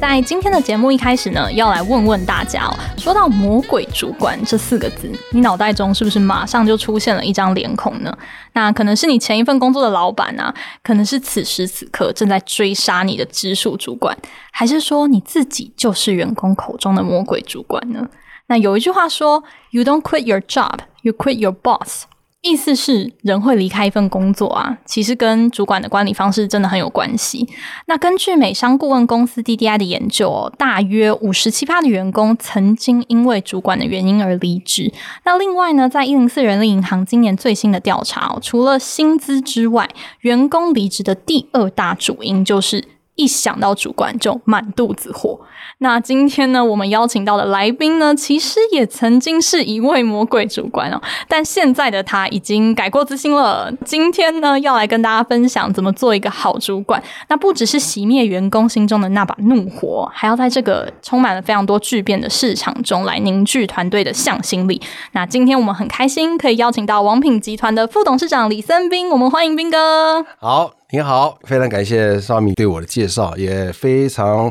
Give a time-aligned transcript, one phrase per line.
[0.00, 8.16] 在今天的节目一开始呢，要来问问大家哦，说到“魔鬼主管”这四个字，你脑袋中是不是马上就出现了一张脸孔呢？
[8.52, 14.16] 那可能是你前一份工作的老板啊，可能是此时此刻正在追杀你的直属主管，
[14.52, 18.08] 还是说你自己就是员工口中的魔鬼主管呢？
[18.46, 22.04] 那有一句话说：“You don't quit your job, you quit your boss。”
[22.40, 27.48] 意思是人会离开一份工作啊，其实跟主管的管理方式真的很有关系。
[27.86, 34.92] 那根据美商顾问公司 DDI 的研究哦，大约五十七趴的员工曾经因为主管的原因而离职。
[35.24, 39.88] 那另外呢，在一零四人力银行今年最新的调查哦，除了薪资之外，
[40.20, 42.84] 员工离职的第二大主因就是
[43.18, 45.38] 一想到主管就满肚子火。
[45.80, 53.70] 那今天呢，我们邀请到的来宾呢，其实也曾经是一位魔鬼主管哦，但现在的他已经改过自新了。
[53.84, 57.02] 今天呢，要来跟大家分享怎么做一个好主管。
[57.28, 64.80] 那不只是熄灭员工心中的那把怒火，还要在这个充满了非常多巨变的市场中来凝聚团队的向心力。
[65.12, 70.24] 那今天我们很开心可以邀请到王品集团的副董事长李森斌，我们欢迎斌哥。
[70.40, 74.50] 好，你好，非常感谢邵敏对我的介绍，也非常。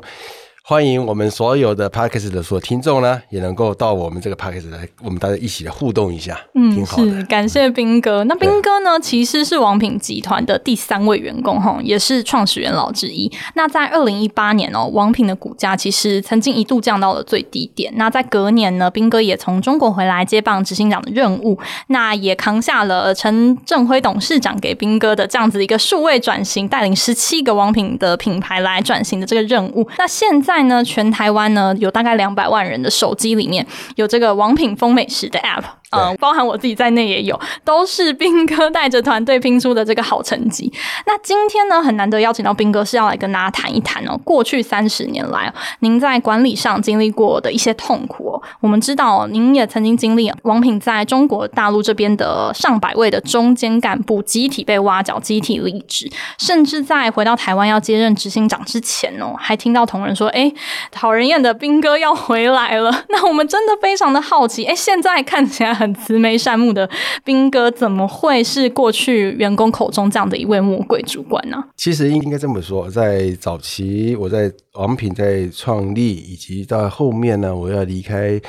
[0.69, 7.09] 欢迎我们所有的 Podcast 的所有听众呢，也能够到我们这个 Podcast 来，我们大家一起来互动一下，嗯，挺好的。
[7.09, 8.25] 是，感谢斌哥。
[8.25, 13.31] 那斌哥呢，其实是王品集团的第三位员工哈，也是创始元老之一。
[13.55, 17.93] 那在二零一八年哦，王品的股价其实曾经一度降到了最低点。
[17.95, 21.57] 那在隔年呢，斌哥也从中国回来接棒执行长的任务，
[21.87, 29.87] 那也扛下了陈正辉董事长给斌哥的这样子一个数位转型，带领十七个王品的品牌来转型的这个任务。
[29.97, 30.56] 那现在。
[30.57, 33.63] 在呢，全台湾呢有大概两百万人的手机里面
[33.95, 35.63] 有这个王品风美食的 App。
[35.91, 40.71] 嗯，包含我自己在内也有，都是斌哥带着团队拼出的这个好成绩。
[41.05, 48.41] 那今天呢，很难得邀请到斌哥，是要来跟大家谈一谈哦，过去三十年来，您在管理上经历过的一些痛苦哦。
[48.59, 60.51] 我们知道，您也曾经经历王品在中国大陆这边的上百位的中间干部集体被挖角、集体离职，甚至在回到台湾要接任执行长之前哦，还听到同仁说：“哎，
[60.91, 62.91] 讨人厌的斌哥要回来了。
[63.07, 65.76] ”那我们真的非常的好奇，哎，现在看起来。
[65.77, 66.89] 很慈眉善目的
[67.23, 71.63] 兵哥，怎么会是过去员工口中这样的一位魔鬼主管呢？
[71.77, 78.39] 其实应应该这么说，在早期我在王品在创立，以及到后面呢，我要离开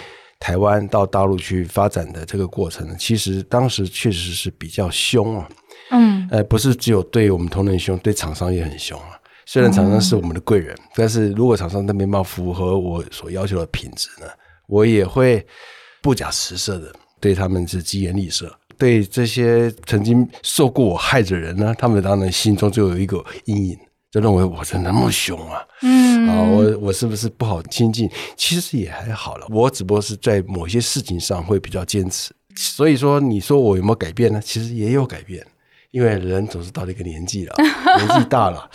[0.40, 5.48] 台湾到大陆去发展的这个过程，其实当时确实是比较凶啊。
[5.90, 9.18] 嗯，呃，不是只有对我们同仁凶，对厂商也很凶啊。
[9.46, 14.26] 虽然厂商是我们的贵人，嗯、但是如果厂商的面貌符合我所要求的品质呢，
[14.66, 15.44] 我也会
[16.02, 16.92] 不假辞色的。
[17.20, 23.78] 对他们是疾言厉色，对这些曾经受过我害的人呢，他们当然心中就有一个阴影，
[24.10, 28.10] 就认为我是那么凶啊，嗯啊，我我是不是不好亲近？
[28.36, 32.32] 其实也还好了，我只不过是在某些事情上会比较坚持。
[32.56, 34.40] 所以说，你说我有没有改变呢？
[34.44, 35.46] 其实也有改变，
[35.92, 37.54] 因为人总是到了一个年纪了，
[37.98, 38.68] 年纪大了，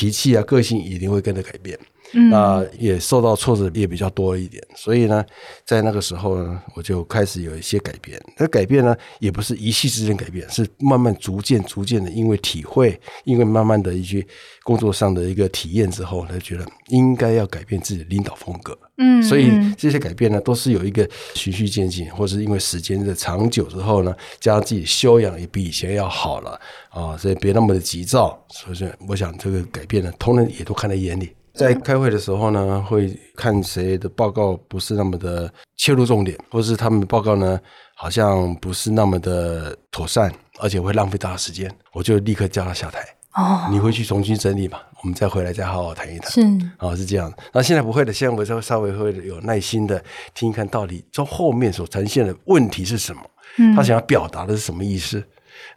[0.00, 1.78] 脾气啊、个性一定会跟着改变。
[2.14, 5.22] 嗯，那也受到挫折也比较多一点，所以呢，
[5.66, 8.18] 在那个时候呢，我就开始有一些改变。
[8.38, 14.26] 那改变呢，也不是一夕之间改变，是慢慢、逐渐、逐渐的，因为体会，因为慢慢的一些
[14.64, 18.76] 工作上的一个体验之后，他觉得应该要改变自己的领导风格。
[18.98, 28.38] 嗯，所以这些改变呢，都是有一个循序渐进，或是因为时间的长久之后呢，加上自己修养也比以前要好了啊，所以别那么的急躁。
[28.48, 31.34] 所以我想这个改变呢，同仁也都看在眼里。
[31.52, 37.58] 在开会的时候呢，会看谁的报告不是那么的切入重点，或是他们的报告呢，
[37.96, 43.00] 好像不是那么的妥善，而且会浪费大家时间，我就立刻叫他下台。
[43.34, 46.30] 哦，你回去重新整理吧，我们再回来再好好谈一谈。
[46.30, 46.40] 是，
[46.78, 47.32] 哦，是这样。
[47.52, 50.02] 那现在不会的，现在我稍稍微会有耐心的
[50.34, 53.22] 听一看到底从后面所呈现的问题是什么，
[53.58, 55.22] 嗯，他想要表达的是什么意思？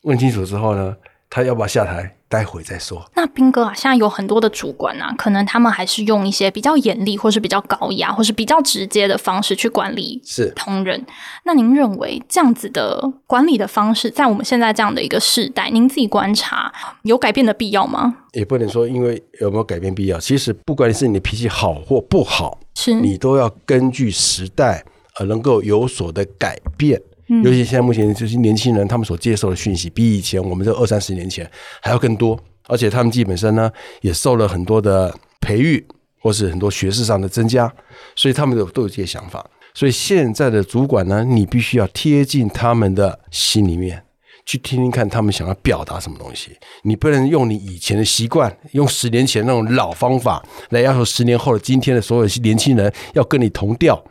[0.02, 0.96] 问清楚之后呢，
[1.34, 2.16] 他要不要下台？
[2.30, 3.04] 待会再说。
[3.16, 11.04] 那斌哥啊，现在有很多的主管啊，可能他们还是用一些比较严厉，或是比较高压，或是比较直接的方式去管理是同仁。
[11.44, 16.72] 那您认为这样子的管理的方式，在我们现在这样的一个时代，您自己观察
[17.02, 18.16] 有改变的必要吗？
[18.34, 20.20] 也不能说因为有没有改变必要。
[20.20, 24.86] 其实不管是你的脾气好或不好，是你都要根据时代
[25.20, 27.02] 而能够有所的改变。
[27.28, 31.50] 尤其现在目前这些年轻人，他们所接受的讯息比以前我们这二三十年前
[31.81, 33.72] 还要更多，而且他们基本上呢
[34.02, 35.86] 也受了很多的培育，
[36.20, 37.74] 或是很多学识上的增加，
[38.16, 39.46] 所以他们都都有这些想法。
[39.74, 44.04] 所以现在的主管呢，你必须要贴近他们的心里面。
[44.46, 54.04] 去听听看他们想要表达什么东西，你不能用你以前的习惯，用十年前那种老方法来要求十年后的今天的所有年轻人要跟你同调。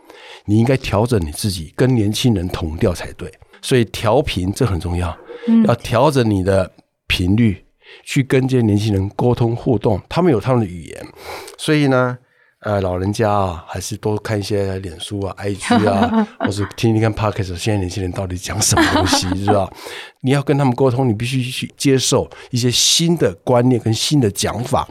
[0.46, 3.32] 你应该调整你自己，跟年轻人同调才对。
[3.60, 5.16] 所以调频这很重要，
[5.66, 6.70] 要调整你的
[7.06, 7.64] 频率，
[8.04, 10.00] 去跟这些年轻人沟通互动。
[10.08, 11.06] 他们有他们的语言，
[11.58, 12.18] 所以呢。
[12.64, 17.56] 呃，老人家啊，还是多看一些脸书啊、IG 啊， 或者听听看 Podcast。
[17.56, 19.68] 现在年轻人到底讲什么东西，是吧？
[20.20, 24.88] 你要跟他们沟通，你必须去接受一些新的观念跟新的讲法。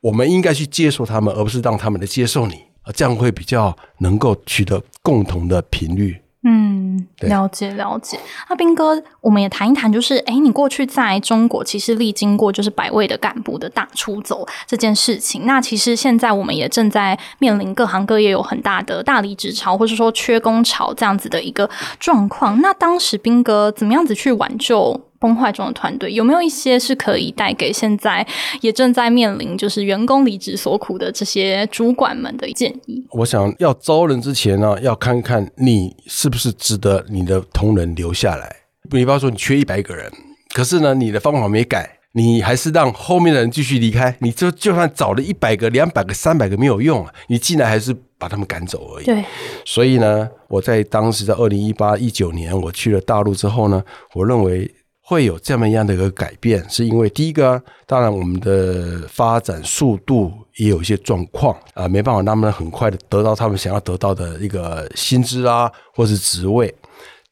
[0.00, 2.54] 我们应该去接受他们，而不是让他们来接受你，
[2.94, 6.16] 这样会比较能够取得共同的频率。
[6.42, 8.18] 嗯，了解了解。
[8.48, 15.44] 那斌哥，我们也谈一谈，就是哎，你过去在中国其实历经过就是百位的干部的大出走这件事情。
[15.44, 21.68] 那其实现在我们也正在面临各行各业有很大的大离职潮，或者说缺工潮这样子的一个
[21.98, 22.58] 状况。
[22.62, 28.26] 那当时斌哥怎么样子去挽救崩坏中的团队，有没有一些是可以带给现在
[28.62, 33.04] 也正在面临就是员工离职所苦的这些主管们的建议？
[33.10, 38.50] 我想要招人之前呢，要看看你是不是值得你的同仁留下来。
[38.90, 40.10] 比方说，你缺一百个人，
[40.54, 49.04] 可是呢，你的方法没改，你还是让后面的人继续离开，你就就算找了一百个、两百个、三百个没有用，你进来还是把他们赶走而已。
[49.04, 49.22] 对，
[49.66, 53.84] 所以呢，我在当时在二零一八一九年，我去了大陆之后呢，
[54.14, 54.74] 我认为。
[55.10, 66.72] 会有这么样的一个改变，是因为第一个，当然我们的发展速度也有一些状况啊，没办法，他们很快的得到他们想要得到的一个薪资啊，或是职位。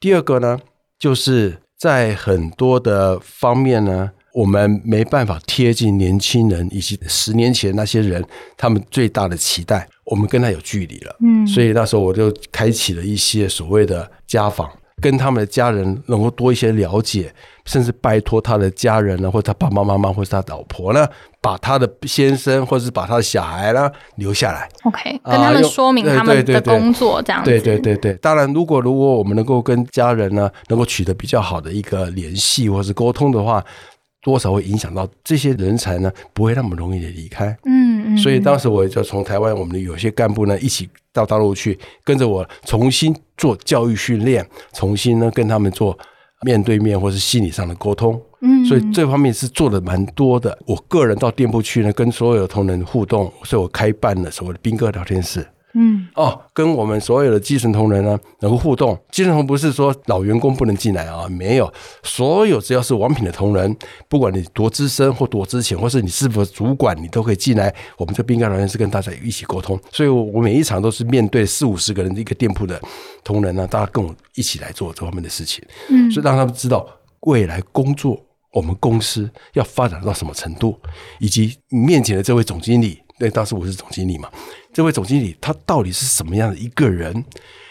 [0.01, 0.59] 第二个呢，
[0.99, 8.25] 就是在很多的方面呢，我们没办法贴近年轻人以及十年前那些人
[8.57, 11.17] 他们最大的期待，我们跟他有距离了。
[11.21, 14.69] 嗯，所以那时候我就开启了一些所谓的家访。
[15.01, 17.33] 跟他们的家人能够多一些了解，
[17.65, 21.07] 甚至拜托他的家人呢，或者他爸爸妈妈，或者他老婆呢，
[21.41, 24.69] 把他的先生或者是把他的小孩呢留下来。
[24.85, 27.51] OK，跟他们说明他们的工作这样子。
[27.51, 33.65] 对对对对，当然，如果如果我们能够跟家人呢，能够取得比较好的一个联系或是沟通的话。
[34.23, 36.13] 多少会影响到这些人才呢？
[36.33, 37.57] 不会那么容易的离开。
[37.65, 38.19] 嗯嗯。
[38.19, 45.97] 所以当时我就从台湾，我们的有些干部呢，一起到大陆去，跟着我重新做教育训练，重新呢跟他们做
[46.43, 48.21] 面对面或是心理上的沟通。
[48.41, 48.65] 嗯。
[48.65, 50.59] 所以这方面是做的蛮多的。
[50.67, 55.47] 我个人到店铺去呢，跟所有的同仁互动，所以我开办了所谓的兵哥聊天室。
[55.75, 58.99] 嗯哦，跟我们所有的基层同仁呢能够互动。
[59.11, 61.73] 基层同仁不是说老员工不能进来啊，没有，
[62.03, 63.77] 所有只要是王品的同仁，
[64.09, 67.73] 不管你多资深或多资浅，或是你是否主管，你都可以进来。
[67.97, 69.79] 我们这彬哥聊天室跟大家一起沟通。
[69.93, 72.81] 所以，我每一场都是面对四五十个人的一个店铺的
[73.23, 75.63] 同仁呢，大家跟我一起来做这方面的事情。
[75.91, 76.87] 嗯，所以让他们知道
[77.21, 78.19] 未来工作
[78.53, 80.81] 我们公司要发展到什么程度，
[81.21, 83.01] 以及面前的这位总经理。
[83.19, 84.31] 对，当时我是总经理嘛。
[84.73, 87.25] 这位总经理他到底是什么样的一个人，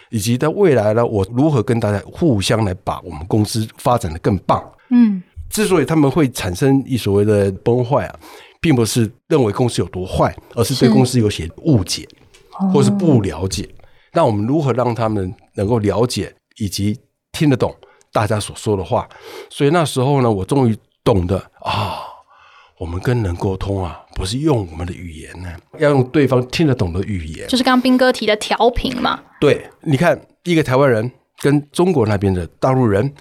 [0.10, 4.62] 以及在未来呢，我如何跟大家互相来把我们公司发展的更棒？
[4.89, 8.19] 嗯，之所以他们会产生一所谓的崩坏啊，
[8.60, 12.07] 并不是认为公司有多坏，而是对公司有些误解，
[12.74, 13.67] 或是不了解。
[14.13, 17.00] 那我们如何让他们能够了解以及
[17.31, 17.74] 听得懂
[18.12, 19.07] 大家所说的话？
[19.50, 22.06] 所以那时候呢，我终于懂得啊。
[22.79, 27.48] 我们跟人沟通啊，不是用我们的语言呢，要用对方听得懂的语言。
[27.48, 29.19] 就是刚刚彬哥提的调频嘛。
[29.39, 33.12] 对，你看一个台湾人跟中国那边的大陆人，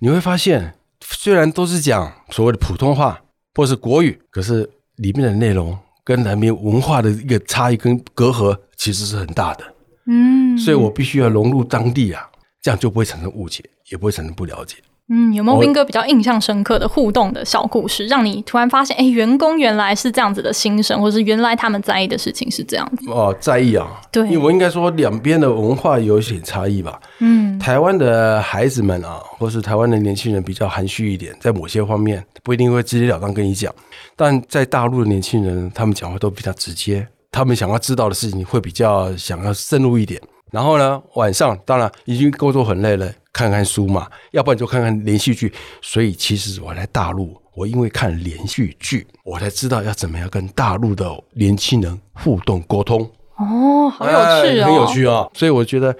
[0.00, 3.20] 你会发现，虽然都是讲所谓的普通话
[3.54, 9.64] 或是国语，可是里面的内容跟那边文化的一个差异跟隔阂其实是很大的。
[10.06, 12.28] 嗯，所以我必须要融入当地啊，
[12.60, 14.76] 这样就不会产生误解，也不会产生不了解。
[15.12, 23.10] 嗯，有没有斌哥比较印象深刻的互动的小故事，让你突然发现，哎，员工原来是这样子的心声，或是原来他们在意的事情是这样子？
[23.10, 27.00] 哦，在意啊，对，因为我应该说两边的文化有一些差异吧。
[27.18, 33.74] 嗯，台湾的孩子们啊，或是台湾的年轻人比较含蓄一点，在某些方面不一定会直截了当跟你讲，
[34.14, 40.20] 但在大陆的年轻人，他们讲话都比较直接，他们想要知道的事情会比较想要深入一点。
[40.52, 43.10] 然后呢，晚上当然已经工作很累了。
[43.32, 45.52] 看看书嘛，要不然就看看连续剧。
[45.80, 53.08] 所以其实我来大陆，我因为看连续剧，我才知道要怎么样跟大陆的年轻人互动沟通。
[53.36, 55.30] 哦，好有趣哦，哎、很有趣啊、哦！
[55.32, 55.96] 所以我觉得，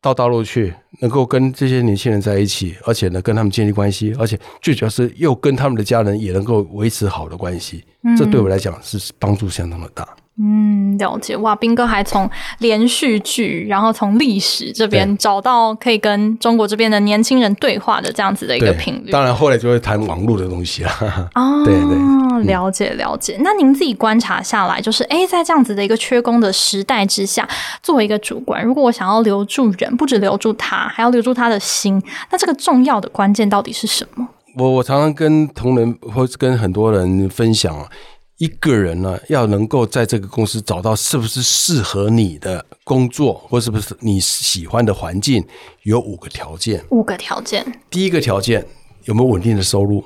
[0.00, 10.08] 到大陆去，能够跟这些年轻人在一起，而且呢，跟他们建立关系，而且最主要是又跟他们的家人也能够维持好的关系，嗯、这对我来讲是帮助相当的大。
[10.40, 19.10] 嗯，了解哇，斌哥还从连续剧，然后从历史这边找到可以跟中国这边的年轻人对话的这样子的一个频率。
[19.10, 20.90] 当然，后来就会谈网络的东西了。
[21.34, 23.36] 哦， 对对，了解了解。
[23.40, 27.48] 那您自己观察下来，就是哎，在这样子的一个缺工的时代之下，
[27.82, 34.28] 作为一个主管，如果我想要留住人，不止留住他，还要留住他的心，那这个重要的关键到底是什么？
[34.56, 37.86] 我我常常跟同仁或是跟很多人分享啊。
[38.38, 45.44] 一个人呢，要能够在这个公司找到是不是适合你的工作，或是不是你喜欢的环境，
[45.82, 46.82] 有五个条件。
[46.90, 47.66] 五个条件。
[47.90, 48.64] 第一个条件，
[49.04, 50.04] 有没有稳定的收入，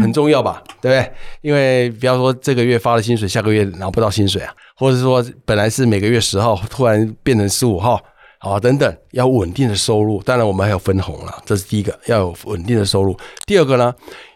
[0.00, 0.62] 很重要吧？
[0.64, 1.12] 嗯、对不对？
[1.40, 8.00] 因为比方说这个月发了薪水，下个月拿不到薪水啊，或者说本来是每个月十号，突然变成十五号，
[8.38, 10.22] 啊等等，要稳定的收入。
[10.22, 13.16] 当然我们还有分红了，这是第一个，要有稳定的收入。
[13.44, 13.92] 第二个呢，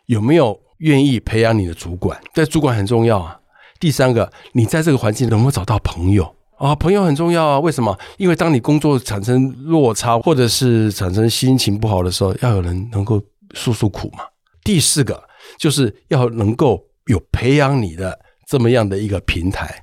[0.07, 0.59] 有没有？
[0.79, 3.39] 愿意培养你的主管，对主管很重要啊。
[3.79, 6.75] 第三个，你在这个环境能不能找到朋友啊？
[6.75, 7.61] 朋友很重要啊。
[7.61, 7.99] 为什么？
[8.17, 13.23] 因为当你工作产生落差，或者是产生心情不好的时候，要有人能够
[13.55, 14.25] 诉诉苦嘛。
[14.65, 15.23] 第四个，
[15.59, 18.19] 就是要能够有培养你的
[18.49, 19.83] 这么样的一个平台。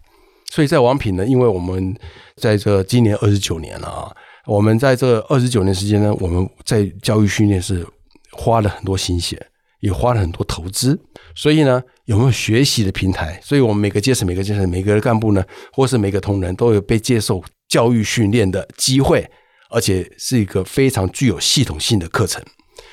[0.52, 1.96] 所以在王品呢，因为我们
[2.36, 4.12] 在这今年二十九年了啊，
[4.46, 7.86] 我们在这二十九年时间呢，我们在教育训练是
[8.32, 9.44] 花了很多心血。
[9.84, 10.98] 也花了很多投资，
[11.36, 13.38] 所以呢，有没有学习的平台？
[13.44, 19.30] 所以我们每个阶层、每个阶层、每个干部呢，或是每个同仁，都有被接受教育训练的机会，
[19.70, 22.42] 而且是一个非常具有系统性的课程。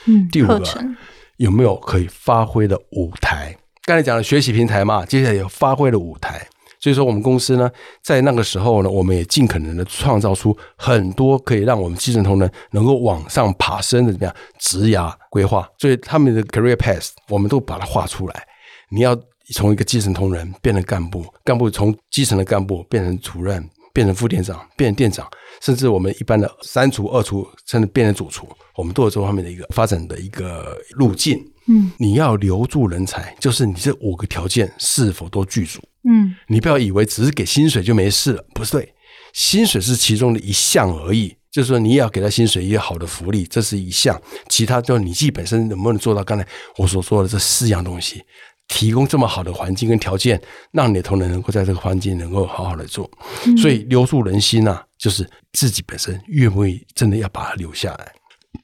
[0.07, 0.65] 嗯，第五个
[1.37, 3.57] 有没有可以发挥的舞台？
[3.85, 6.45] 刚才讲了学习平台嘛，接下来有发挥的舞台。
[6.81, 7.71] 所以说，我们公司呢，
[8.03, 15.69] 在那个时候呢，我们也尽可能的创造出很多可以让我们基层同仁能够往上爬升的怎么样职涯规划。
[15.79, 18.47] 所以他们的 career path，我们都把它画出来。
[18.89, 19.15] 你要
[19.53, 25.29] 从一个基层同仁变成干部，干部从基层的干部变成主任，变成副店长，变成店长，
[25.61, 31.39] 甚至我们一般的三厨、二厨，甚至变成主厨，我们都有这方面的一个发展的一个路径。
[31.67, 35.81] 嗯，你要留住人才，就是你这五个条件是否都具足。
[36.09, 38.95] 嗯，你不要以为只是给薪水就没事了，不是对，
[39.33, 41.37] 薪水是其中的一项而已。
[41.51, 44.17] 就是说，你也要给他薪水，也有好的福利，这是一项。
[44.49, 48.23] 其他就你自己本身能不能做到刚才我所说的这四样东西，
[48.69, 50.41] 提供这么好的环境跟条件，
[50.71, 53.11] 让你的同仁能够在这个环境能够好好的做。
[53.47, 58.13] 嗯、所以留住人心呐、啊，就是自己本身愿不愿意，真的要把它留下来。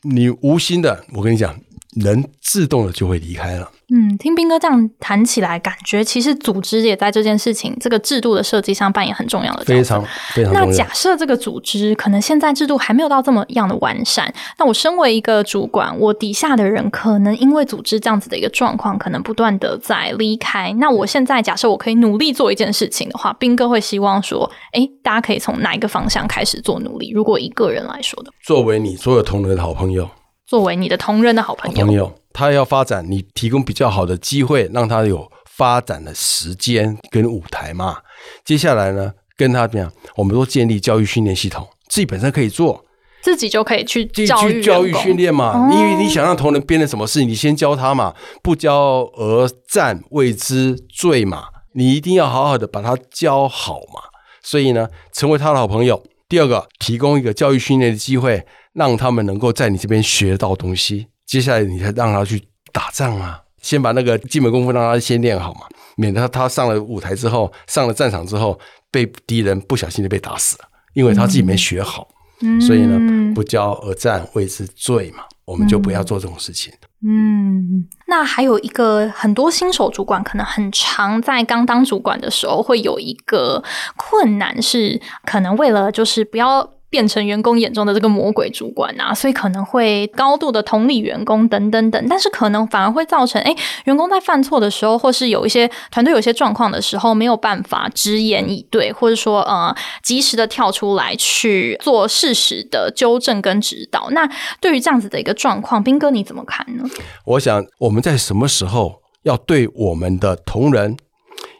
[0.03, 1.59] 你无心的，我跟你讲。
[1.97, 3.71] 人自动的就会离开了。
[3.89, 9.75] 嗯，听斌哥这样谈起来，感觉其实组织也在这件事情、这个制度的设计上扮演很重要的角色。
[9.75, 10.53] 非常非常。
[10.53, 20.73] 那假设这个组织可能现在制度还没有到这么样的完善，那我身为一个主管，我底下的人可能因为组织这样子的一个状况，可能不断的在离开。
[20.81, 27.13] 那我现在假设我可以努力做一件事情的话，斌哥会希望说，哎，大家可以从哪一个方向开始做努力？
[27.13, 30.11] 如果一个人来说的，作为你所有同仁的好朋友。
[30.47, 37.97] 作为你的同仁的好朋友，朋友，他要发展，你提供比较好的机会，让他有发展的时间跟舞台嘛。
[38.45, 39.93] 接下来呢，跟他怎么样？
[40.15, 42.85] 我们都建立教育训练系统，自己本身可以做，
[43.23, 45.69] 自己就可以去去教育训练嘛。
[45.73, 51.47] 因为、哦、你想让同仁变成什么事，你先教他嘛，不教而战谓之罪嘛。
[51.73, 54.01] 你一定要好好的把他教好嘛。
[54.43, 56.05] 所以呢，成为他的好朋友。
[56.29, 58.47] 第二个，提供一个教育训练的机会。
[58.77, 63.41] 让他们能够在你这边学到东西，接下来你才让他去打仗啊！
[63.63, 65.61] 先把那个基本功夫让他先练好嘛，
[65.97, 72.07] 免得他他上了舞台之后，上了战场之后，被敌人不小心就被打死了，因为他自己没学好。
[72.43, 76.71] 嗯、所以呢，不教而战谓之罪嘛，我们就不要做这种事情。
[77.03, 83.65] 嗯，那还有一个很多新手主管可能很常在刚当主管的时候会有一个
[83.97, 86.76] 困难是，可能为了就是不要。
[86.97, 104.09] 变成员工眼中的这个魔鬼主管啊，所以可能会高度的同理员工等等等，但是可能反而会造成，哎，员工在犯错的时候，或是有一些团队有些状况的时候，没有办法直言以对，或者说呃，及时的跳出来去做适时的纠正跟指导。
[104.13, 104.27] 那
[104.59, 106.85] 对于这样子的一个状况，斌哥你怎么看呢？
[107.27, 110.97] 我想我们在什么时候要对我们的同仁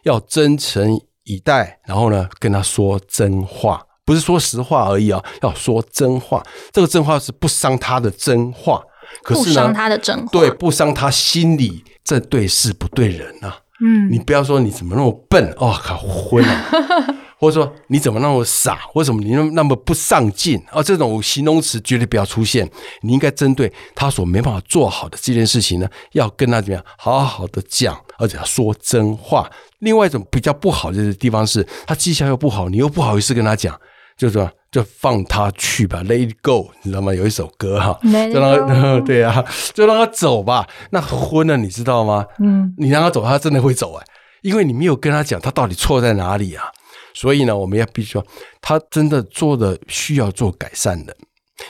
[0.01, 3.83] 要真诚以待，然后呢，跟他说真话。
[4.07, 6.41] 不是说实话而已啊，要说真话。
[6.71, 8.81] 这个真话是不伤他的真话，
[9.21, 11.83] 可是呢，不伤他的真话，对，不伤他心里。
[12.05, 16.65] 这对事不对人啊，嗯，你不要说你怎么那么笨哦，好昏啊，
[17.37, 20.81] 或者说你怎么那么傻，为什么你那么那么不上进啊？
[20.81, 22.65] 这种形容词绝对不要出现。
[23.01, 29.51] 你应该针对他所没办法做好的这件事情呢，要跟他怎么样好好的讲，而且要说真话。
[29.79, 33.77] 另外一种比较不好的地方是，他绩效又不好，你又不好意思跟他讲，
[34.17, 37.13] 就是说就放他去吧，Let it go，你知道吗？
[37.13, 40.67] 有一首歌哈，就让他 对啊，就让他走吧。
[40.89, 42.25] 那昏了，你知道吗？
[42.39, 44.05] 嗯，你让他走，他真的会走哎，
[44.41, 46.65] 因为你没有跟他讲他到底错在哪里啊。
[47.13, 48.25] 所以呢，我们要必须说，
[48.61, 51.15] 他真的做的需要做改善的，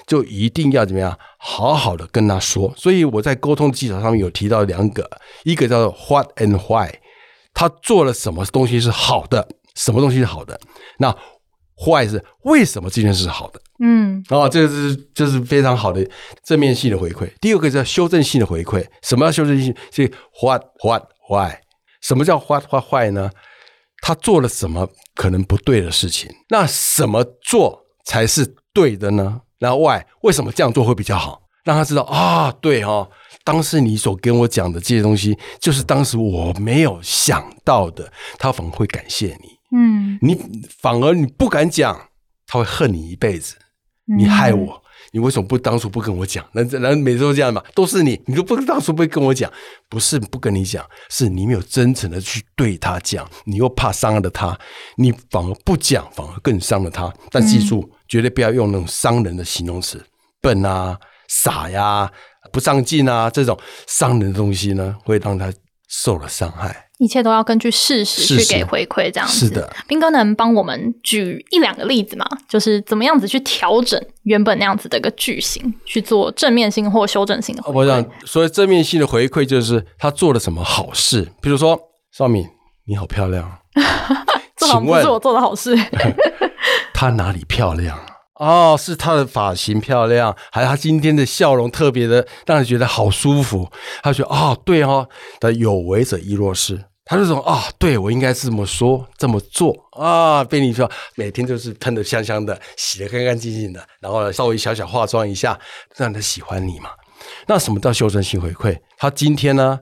[0.05, 2.73] 就一定要怎么样，好好的跟他说。
[2.75, 5.09] 所以我在沟通技巧上面有提到两个，
[5.43, 6.95] 一个叫做 What and Why。
[7.53, 9.47] 他做了什么东西是好的？
[9.75, 10.59] 什么东西是好的？
[10.97, 11.15] 那
[11.79, 13.61] 坏是为什么这件事是好的？
[13.79, 16.03] 嗯，啊，这个是就是非常好的
[16.43, 17.31] 正面性的回馈。
[17.39, 18.83] 第二个叫修正性的回馈。
[19.03, 19.75] 什么叫修正性？
[19.91, 21.59] 是 what what why？
[22.01, 23.29] 什么叫 what what why 呢？
[24.01, 26.29] 他做了什么可能不对的事情？
[26.49, 29.41] 那什么做才是对的呢？
[29.59, 31.41] 那 why 为什么这样做会比较好？
[31.63, 33.09] 让他知道啊，对哦。
[33.43, 39.56] 当时你所跟我讲的这些东西，就是当时我没有想到的，他反而会感谢你。
[39.71, 40.37] 嗯，你
[40.79, 42.09] 反而你不敢讲，
[42.45, 43.55] 他会恨你一辈子。
[44.17, 44.81] 你害我，
[45.11, 46.45] 你为什么不当初不跟我讲？
[46.53, 49.51] 那那每次都这样嘛，都是你，你都不当初不会跟我讲，
[49.89, 54.57] 不是不跟你讲，是你没有真诚的去对他讲，你又怕伤了他，
[54.95, 57.13] 你反而不讲，反而更伤了他。
[57.29, 60.01] 但记住，绝对不要用那种伤人的形容词，
[60.39, 60.97] 笨啊，
[61.27, 62.09] 傻呀。
[62.53, 65.51] 不上进啊，这种伤人的东西呢，会让他
[65.89, 66.86] 受了伤害。
[66.99, 69.47] 一切都要根据事实去给回馈，这样子。
[69.47, 72.25] 是的，彬哥能帮我们举一两个例子吗？
[72.49, 77.75] 就是怎么样子去调整原本那样子的一个句型，去做正面性或修正性的回馈。
[77.75, 81.27] 我想，所以正面性的回馈，就是他做了什么好事。
[81.41, 81.79] 比如说，
[82.11, 82.47] 少敏，
[82.87, 83.59] 你好漂亮。
[84.55, 85.77] 这好像不是我做的好事。
[86.95, 87.95] 他哪里漂亮？
[88.39, 93.67] 哦，是他的发型漂亮，还是他今天的笑容特别的让人觉得好舒服？
[94.03, 100.43] 他觉得哦，对哦，的有为者亦若是，他就说啊，对我应该是这么说这么做啊。
[100.43, 105.59] 被你说每天都是喷的香香的，洗的干干净净的，然后稍微小小化妆一下，
[105.95, 106.91] 让他喜欢你嘛。
[107.47, 108.77] 那什么叫修正性回馈？
[108.97, 109.79] 他今天呢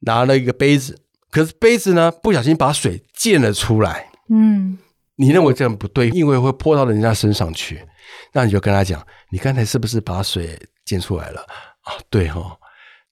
[0.00, 0.98] 拿了一个杯子，
[1.30, 4.10] 可是杯子呢不小心把水溅了出来。
[4.30, 4.78] 嗯，
[5.16, 7.84] 你认为这样不对，因为会泼到人家身上去。
[8.32, 11.40] 那你就跟他讲，你刚才是不是把水溅出来了
[11.82, 11.94] 啊？
[12.10, 12.56] 对哈、哦，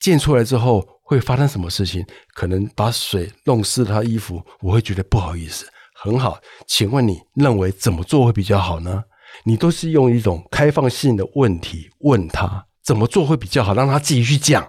[0.01, 2.05] 溅出来之后会发生什么事情？
[2.35, 5.67] 可能把水弄湿了他衣服，我会觉得不好意思。
[5.95, 9.03] 很好，请问你认为怎么做会比较好呢？
[9.45, 14.67] 你都是用一种开放性的问题问他怎么做会比较好，让他自己去讲。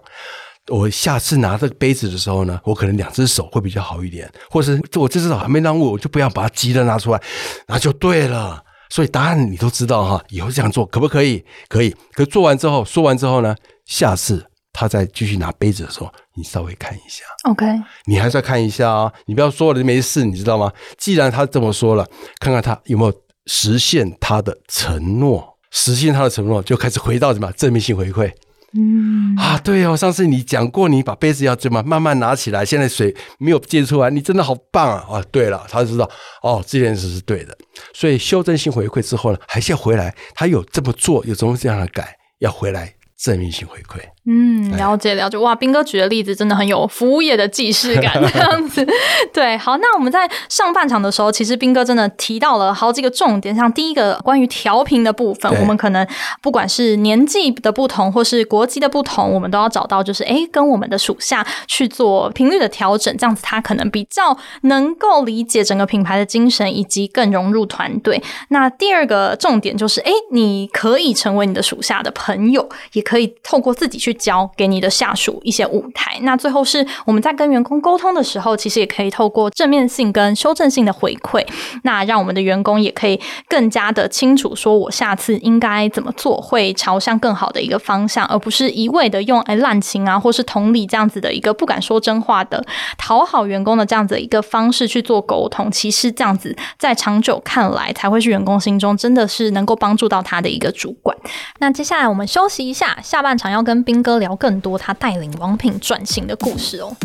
[0.70, 7.22] 我下次拿这个杯子的时候呢，我可能两只手会比较好一点，或是我这只手还没让我，我就不要把它急着拿出来，
[7.68, 8.62] 那就对了。
[8.90, 11.44] 所以答案你都知道哈，以后这样做可不可以？
[11.68, 11.96] 可以。
[12.14, 17.24] 可做完之后，说完之后呢，下次他再继续拿杯子的时候，你稍微看一下。
[17.50, 17.66] OK，
[18.06, 20.72] 你还是要看一下啊、哦，你不要说了就没事，你知道吗？
[20.98, 22.08] 既然他这么说了，
[22.40, 23.14] 看看他有没有
[23.46, 28.32] 实现他的承诺，实现他的承诺，就开始回到什么正面性回馈。
[28.74, 35.06] 嗯啊，对哦，上次你讲过，你把杯子要怎么慢慢拿起来，现在水没有溅出来，你真的好棒啊！
[35.10, 36.10] 啊，对了，他就知道
[36.44, 37.58] 哦，这件事是对的，
[37.94, 44.02] 所以修正性回馈之后呢，还是要回来，他有这么做，有这么这样的改，要回来正面性回馈。
[44.30, 45.38] 嗯，了解了解。
[45.38, 48.86] 哇，斌哥举的例子真的很有服务业的既视感， 这样子。
[49.32, 56.06] 对，好，那我们在上半场的时候，其实斌哥真的提到了好几个重点，像第一个关于调频的部分，我们可能
[56.42, 68.22] 不管是年纪的不同，或是国籍的不同，我们都要找到就是哎，跟我们的属下去做频率的调整，这样子他可能比较能够理解整个品牌的精神，以及更融入团队。
[68.50, 74.17] 那第二个重点就是，哎，你可以成为你的属下的朋友，也可以透过自己去。
[74.18, 76.18] 交给你的下属一些舞台。
[76.24, 81.46] 那最后是我们在跟员工沟通的时候，其实也可以透过正面性跟修正性的回馈，
[81.84, 92.64] 那让我们的员工也可以更加的清楚，说我下次应该怎么做，会朝向更好的一个方向，而不是一味的用哎滥情啊，或是同理这样子的一个不敢说真话的
[92.98, 95.72] 讨好员工的这样子的一个方式去做沟通。
[95.72, 101.16] 其实这样子在长久看来，才会是员工心中真的是能够帮助到他的一个主管。
[101.60, 106.96] 那接下来我们休息一下，下半场要跟彬哥聊更多他带领王品转型的故事哦。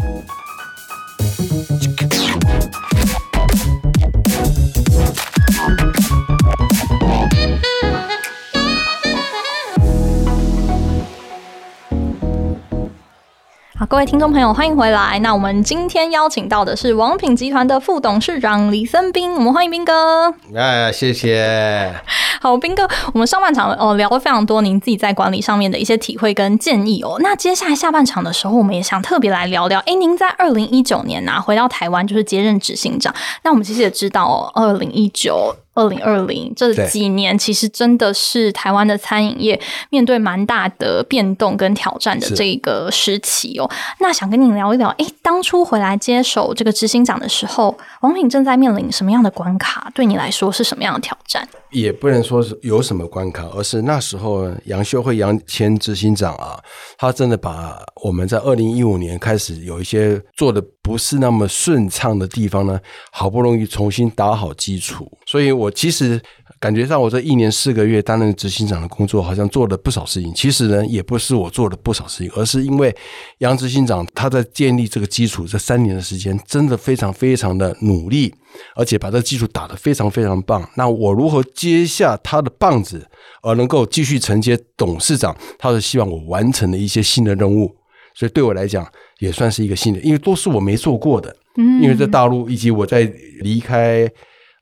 [13.89, 15.19] 各位听众朋友，欢迎回来。
[15.19, 20.33] 那我们今天邀请到的是王品集团的副董事长李森斌，我们欢迎斌哥。
[20.55, 21.93] 哎，谢谢。
[22.41, 27.17] 好，斌哥，我们上半场哦聊了非常多您自己在管理上面的一些体会跟建议哦。
[27.21, 29.81] 那接下来下半场的时候，我们也想特别来聊聊。
[29.81, 33.13] 哎，您在二零一九年呐、啊、回到台湾，就是接任执行长。
[33.43, 35.57] 那我们其实也知道哦，二零一九。
[35.75, 43.71] 二零二零这几年，其实真的是台湾的餐饮业面对蛮大的变动跟挑战的这个时期哦。
[44.01, 49.91] 那想跟你聊一聊，哎，当初回来接手这个执行长的时候，王品正在面临什么样的关卡？
[49.95, 51.49] 对你来说是什么样的挑战？
[51.71, 56.61] 也不能说是有什么关卡，而是那时候杨秀惠杨前执行长啊，
[56.99, 62.81] 他真的把我们在二零一五年开始有一些做的不是那么顺畅的地方呢，
[63.13, 65.53] 好不容易重新打好基础，所以。
[65.53, 66.21] 我其实
[66.59, 70.33] 感觉上，我这一年四个月担任执行长的工作，好像做了不少事情。
[70.35, 72.93] 其实呢，也不是我做了不少事情，而是因为
[73.39, 78.35] 杨执行长他在建立这个基础这三年的时间，真的非常非常的努力，
[78.75, 80.67] 而且把这个基础打得非常非常棒。
[80.75, 83.07] 那我如何接下他的棒子，
[83.43, 87.77] 而能够继续承接董事长，他是希望我完成的一些新的任务。
[88.15, 88.87] 所以对我来讲，
[89.19, 91.35] 也算是一个新的，因为都是我没做过的。
[91.57, 93.03] 嗯，因为在大陆以及我在
[93.41, 94.11] 离开。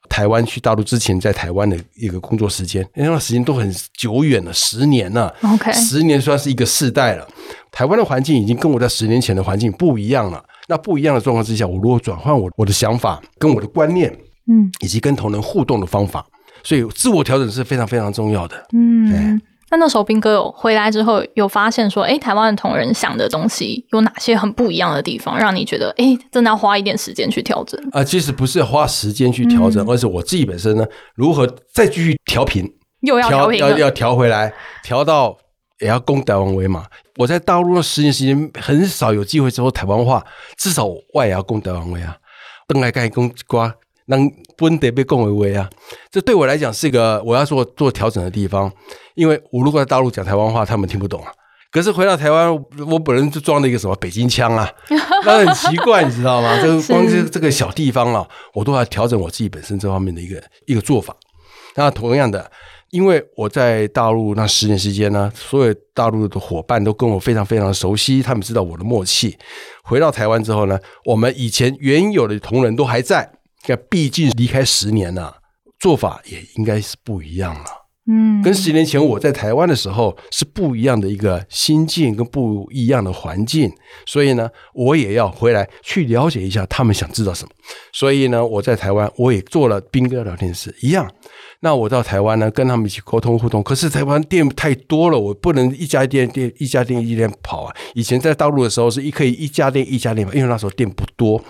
[0.09, 5.33] 台湾去大陆之前，在台湾的一个工作时间，那段时间都很久远了，十年了。
[5.41, 7.25] OK，十年算是一个世代了。
[7.71, 10.45] 台湾的环境已经跟我在十年前的环境不一样了。
[10.67, 14.11] 那不一样的状况之下，我如果转换我我的想法跟我的观念，
[14.49, 16.27] 嗯，以及跟同仁互动的方法，
[16.65, 18.67] 所以自我调整是非常非常重要的。
[18.73, 19.41] 嗯。
[19.71, 27.81] 那那时候彬哥有回来之后，有发现说，哎，台湾的同仁想的东西有哪些很不一样的地方，让你觉得，哎，真的要花一点时间去调整？
[27.87, 32.69] 啊、呃，其实不是花时间去调整，嗯、而是我自己本身呢，如何再继续调频，
[33.03, 34.53] 又要调频，要要调回来，
[34.83, 35.37] 调到
[35.79, 36.87] 也要攻台湾威嘛。
[37.17, 40.25] 我在大陆的十年时间，很少有机会说台湾话，
[40.59, 42.17] 至少我也要攻台湾威啊，
[42.67, 43.73] 邓来盖公瓜。
[44.11, 45.71] 能温得被共为威啊？
[46.11, 48.71] 这对我来讲是一个我要做做调整的地方，
[49.15, 51.33] 因为我如果在大陆讲台湾话，他们听不懂啊。
[51.73, 52.53] 可是回到台湾，
[52.89, 54.69] 我本人就装了一个什么北京腔啊，
[55.25, 56.61] 那很奇怪，你知道吗？
[56.61, 61.15] 就光是这个小地方啊，我都要调整我自己本身这方面的一个一个做法。
[61.77, 62.51] 那同样的，
[62.91, 69.39] 因为我在大陆那十年时间呢，所有大陆的伙伴都跟我非常非常熟悉，他们知道我的默契。
[69.85, 73.31] 回到台湾之后呢，我们以前原有的同仁都还在。
[73.77, 75.43] 毕竟离开十年了，
[75.79, 77.80] 做法也应该是不一样了。
[78.11, 83.71] 嗯，跟十年前我在台湾的时候是不一样的一个心境跟不一样的环境，
[84.05, 87.51] 所以呢，我也要回来去了解一下他们想知道什么。
[87.93, 91.09] 所以呢，我在台湾我也做了兵哥聊天室一样。
[91.63, 93.63] 那我到台湾呢，跟他们一起沟通互动。
[93.63, 97.77] 可是台湾店太多了，我不能一家店店一家店一家店跑啊。
[97.93, 101.41] 以前在大陆的时候是一可以一家店一家店跑，因为那时候店不多。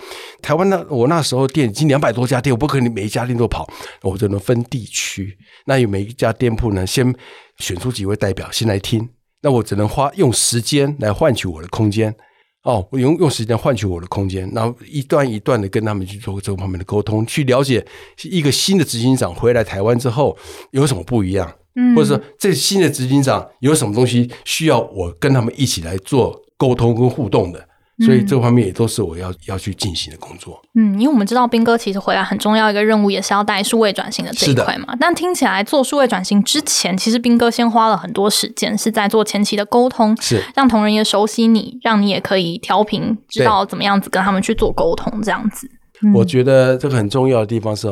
[0.42, 3.68] 台湾呢，我那时候店已经两百多家店，我不可能每一家店都跑，
[4.02, 5.38] 我只能分地区。
[5.66, 7.14] 那有每一家店铺呢，先
[7.58, 9.08] 选出几位代表先来听。
[9.42, 12.14] 那我只能花用时间来换取我的空间。
[12.62, 17.82] 哦，我用用时间换取我的空间，然后一段一段的跟他们去做这个方面的沟通，去了解
[18.24, 20.36] 一个新的执行长回来台湾之后
[20.72, 27.66] 有什么不一样，嗯，或者说这新的执行长有什么东西需要我跟他们一起来做沟通跟互动的。
[28.04, 30.60] 所以这方面也都是我要要去进行的工作。
[30.74, 34.96] 嗯，因为我们知道兵哥其实回来很重要一个任务，也是要带数位转型的这一块嘛。
[34.98, 45.68] 但听起来做数位转型之前，其实兵哥先花了很多时间是在做前期的沟通，是让同仁也熟悉你，让你也可以调频，知道怎么样子跟他们去做沟通，这样子。
[46.14, 47.88] 我觉得这个很重要的地方是。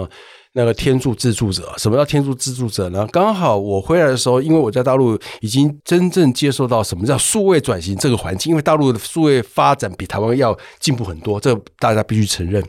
[0.55, 3.07] 那个天助自助者，什么叫天助自助者呢？
[3.13, 12.65] 刚好我回来的时候，因为我在大陆已经真正接受到什么叫数位转型这个环境，因为大陆的数位发展比台湾要进步很多，这大家必须承认。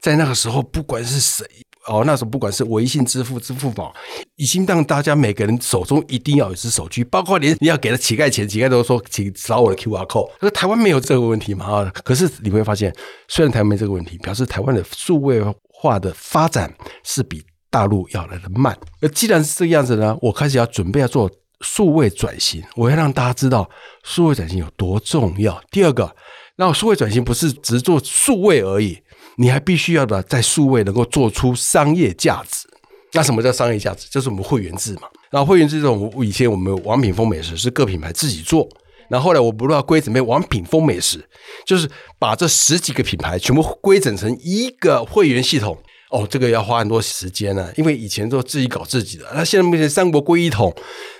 [0.00, 1.44] 在那个时候，不管是谁
[1.86, 3.92] 哦，那时候不管是微信支付、支付宝，
[4.36, 10.30] 已经让大家每个人手中一定要有一只手机，包括连你要给他乞丐钱，乞丐都说请扫我的 QR code。
[10.38, 11.90] 可是台湾没有这个问题嘛？
[12.04, 12.94] 可是你会发现，
[13.28, 15.42] 虽然台湾没这个问题，表示台湾的数位。
[15.86, 16.72] 化的发展
[17.04, 18.76] 是比大陆要来的慢。
[19.00, 23.68] 而既然是这个样子呢，我开始要准备要做数位转型，我要让大家知道
[24.02, 25.62] 数位转型有多重要。
[25.70, 26.14] 第二个，
[26.56, 28.98] 那数位转型不是只做数位而已，
[29.36, 32.68] 你还必须要的在数位能够做出商业价值。
[33.12, 34.08] 那什么叫商业价值？
[34.10, 35.02] 就是我们会员制嘛。
[35.30, 38.68] 然后会员制这种，以前我们王品丰美食是各品牌自己做。
[39.08, 41.24] 然后后来我不知道归整为王品丰美食，
[41.64, 41.88] 就是
[42.18, 45.76] 把这十几个品牌全部归整成一个会员系统。
[46.08, 50.72] 哦，这个要花很多时间呢，因为以前都自己搞自己的，那现在目前三国归一统，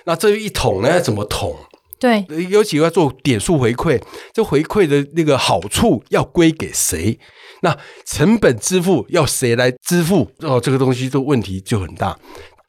[0.05, 1.57] 那这一统呢要怎么统？
[1.99, 4.01] 对，尤其要做点数回馈，
[4.33, 7.19] 这回馈的那个好处要归给谁？
[7.61, 10.31] 那成本支付要谁来支付？
[10.39, 12.17] 哦，这个东西这个问题就很大。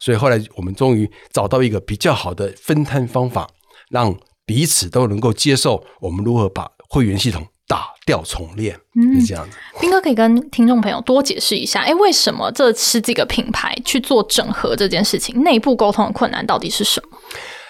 [0.00, 3.48] 所以后来我们终于找到一个比较好的分摊方法，
[3.90, 4.12] 让
[4.48, 5.84] 彼此都能够接受。
[6.00, 8.74] 我们如何把会员系统打掉重练？
[8.96, 9.58] 嗯，是这样子。
[9.78, 17.18] 斌哥可以跟听众朋友多解释一下，哎，为什么这十几个品牌去做整合这件事情，内部沟通的困难到底是什么？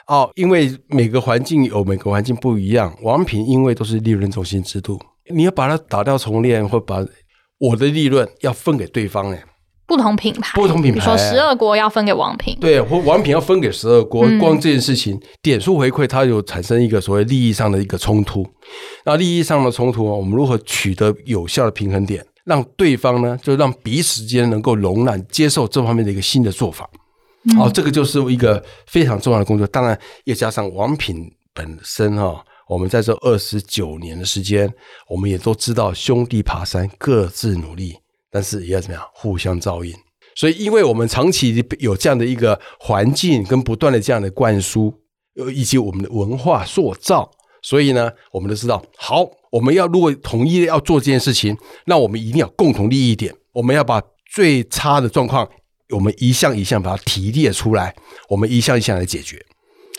[0.07, 2.97] 哦，因为每个环境有每个环境不一样。
[3.03, 5.01] 王品因为都是利润中心制度，
[5.35, 7.05] 你要把它打掉重练，或把
[7.59, 9.45] 我的利润要分给对方，哎。
[9.89, 18.47] 不同品牌，不同品牌，比如说十二锅要分给王品，对，或王品要分给十二锅，嗯、光这件事情点数回馈，它有产生一个所谓利益上的一个冲突。
[19.07, 26.89] 那利益上的冲突，我们如何取得有效的平衡点，让对方呢，就让彼此间能够容忍接受这方面的一个新的做法。
[27.59, 29.67] 哦，这个就是一个非常重要的工作。
[29.69, 34.71] 当然，也加上王品本身哈、哦，我们在这二十九年的时间，
[35.09, 37.97] 我们也都知道兄弟爬山各自努力。
[38.31, 39.95] 但是也要怎么样互相照应，
[40.37, 44.93] 所以因为我们长期有这样的一个环境跟不断的这样的灌输，
[45.55, 47.31] 以及我们的文化塑造，
[47.63, 54.03] 所以呢，我们都知道，好，我们要如果统一要做这件事情，那我们一定要共同利益点，我们要把
[54.35, 55.49] 最差的状况，
[55.91, 57.95] 我们一项一项把它提列出来，
[58.29, 59.43] 我们一项一项来解决，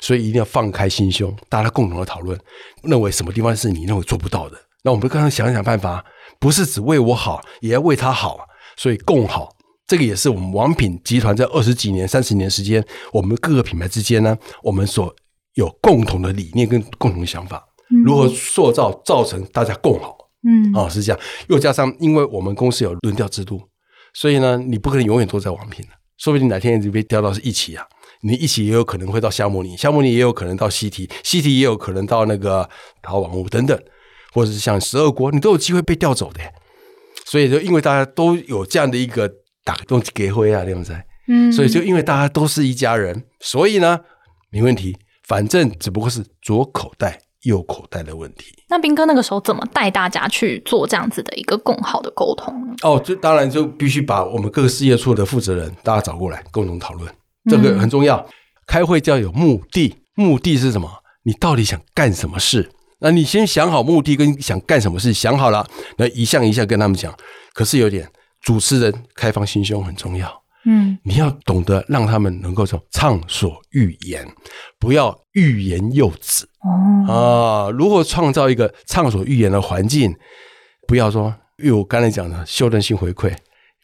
[0.01, 2.39] 所以一定要放开心胸，大家共同的讨论，
[2.83, 6.05] 认为什么地方是你认为做不到的，那我们刚刚想想办法。
[6.39, 8.39] 不是只为我好，也要为他好，
[8.77, 9.49] 所以共好。
[9.85, 15.13] 这个也是我们王品集团在二十几年、三十年时间，我们各个品牌之间呢，我们所
[15.55, 20.15] 有共同的理念跟共同的想法，嗯、如何塑造造成大家共好。
[20.47, 21.19] 嗯，啊、哦，是这样。
[21.47, 23.61] 又加上，因为我们公司有轮调制度，
[24.13, 25.83] 所以呢，你不可能永远都在王品，
[26.17, 27.83] 说不定哪天你被调到是一起啊。
[28.21, 32.69] 你一起也有可能会到夏目尼，夏目尼也有可能到西提，西提也有可能到那个
[33.01, 33.81] 陶王屋等等。
[34.33, 36.39] 或者是像十二国，你都有机会被调走的，
[37.25, 39.29] 所以就因为大家都有这样的一个
[39.63, 40.95] 打动机会啊，对不对？
[41.27, 43.99] 嗯，所以就因为大家都是一家人，所以呢，
[44.51, 48.45] 没问题，反正只不过是左口袋右口袋的问题。
[48.67, 52.73] 那斌哥那个时候怎么带大家去做这样子的一个更好的沟通呢？
[52.81, 57.11] 哦，这当然就必须把我们各个事业处的负责人大家找过来共同讨论，
[57.49, 58.17] 这个很重要。
[58.17, 58.25] 嗯、
[58.65, 60.89] 开会就要有目的，目的是什么？
[61.23, 62.71] 你到底想干什么事？
[62.99, 67.13] 那你先想好目的跟想干什么事，想好了，那一项一项跟他们讲。
[67.53, 68.09] 可是有点，
[68.41, 70.43] 主持人开放心胸很重要。
[70.65, 74.27] 嗯，你要懂得让他们能够说畅所欲言，
[74.77, 76.45] 不要欲言又止。
[77.07, 80.13] 哦啊，如何创造一个畅所欲言的环境？
[80.85, 83.33] 不要说，因为我刚才讲的修正性回馈，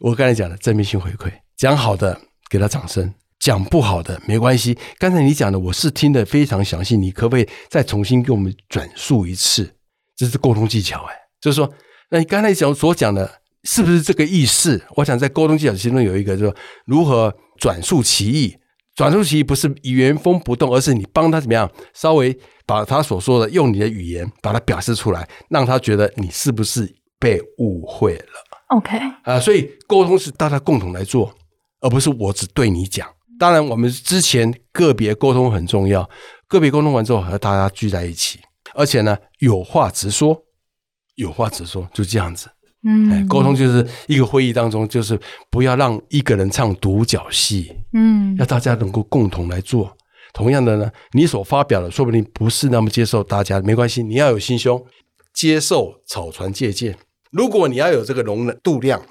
[0.02, 3.14] 我刚才讲的正面性回馈，讲好的给他掌声。
[3.40, 9.76] 讲不好的没关系，刚才你讲的我是听得非常详细，你可不可以再重新给我们转述一次？
[10.16, 11.72] 这是沟通技巧哎，就是说，
[12.10, 14.82] 那你刚才讲所讲的是不是这个意思？
[14.96, 18.56] 我想在沟通技巧其中有一个，就是说如何转述其意。
[18.96, 22.34] 转述其意不是原封不动，而是你帮他怎么样，稍微
[22.66, 28.26] 把他所说的用你的语言把它表示出来，让他觉得你是不是被误会了
[28.70, 31.36] ？OK 啊，所以沟通是大家共同来做，
[31.82, 33.06] 而不是我只对你讲。
[33.38, 36.10] 当然，我们之前个别沟通很重要。
[36.48, 38.40] 个别沟通完之后，和大家聚在一起，
[38.74, 40.40] 而且呢，有话直说，
[41.16, 42.48] 有话直说，就这样子。
[42.88, 45.20] 嗯，哎，沟通就是一个会议当中，就是
[45.50, 47.76] 不要让一个人唱独角戏。
[47.94, 49.92] 嗯，要大家能够共同来做。
[50.34, 54.86] 同样的呢，你所发表的说不定不是那么接受大家，没关系，你要有心胸，
[55.34, 56.96] 接受草船借箭。
[57.32, 59.02] 如果你要有这个容忍度量。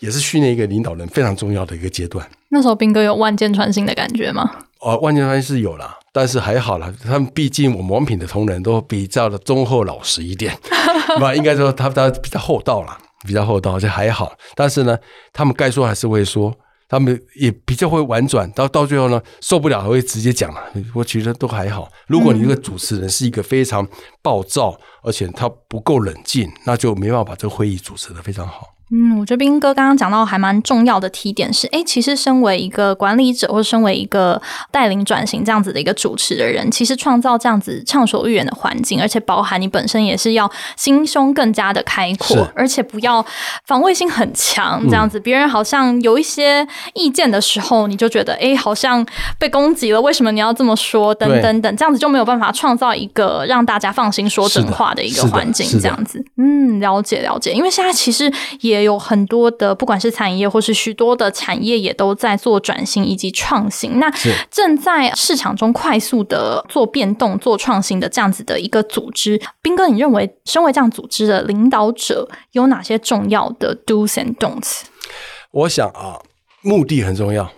[0.00, 2.28] 也是训练一个领导人非常重要的一个阶段。
[2.48, 4.50] 那时候兵哥有万箭穿心的感觉吗？
[4.80, 6.92] 哦，万箭穿心是有了，但是还好啦。
[7.02, 10.56] 他们毕竟我们王品的同仁都比较的忠厚老实一点，
[11.18, 14.32] 那应该说他他比较厚道啦，比较厚道，就还好。
[14.54, 14.96] 但是呢，
[15.32, 16.54] 他们该说还是会说，
[16.88, 20.62] 他们也比较会婉转，到到最后呢，受不了还会直接讲了。
[20.94, 21.88] 我觉得都还好。
[22.06, 23.86] 如果你这个主持人是一个非常
[24.22, 28.75] 暴躁，嗯、而且他不够冷静，那就没办法把这个会议主持的非常好。
[28.92, 43.26] 嗯，我觉得斌哥刚刚讲到还蛮重要的提点是，哎，其实身为一个管理者或者身为一个带领转型这样子的一个主持的人，其实创造这样子畅所欲言的环境，而且包含你本身也是要心胸更加的开阔，而且不要
[43.64, 49.04] 防卫性很强，这样子、嗯、别人好像有一些意见的时候，你就觉得哎，好像
[49.36, 51.12] 被攻击了，为什么你要这么说？
[51.12, 56.24] 等等等，这样子就没有办法创造一个让大家放心说真话的一个环境，这样子。
[56.36, 58.75] 嗯，了解了解，因为现在其实也。
[58.76, 63.98] 也有很多的，不管是产业或是许多的产业，也都在做转型以及创新。
[63.98, 64.10] 那
[64.50, 74.82] 正在市场中快速的做变动、做创新的这样子的一个组织，斌哥，你认为身为这样组织的领导者，有哪些重要的 do's and don'ts？
[75.52, 76.20] 我想啊，
[76.62, 77.50] 目的很重要，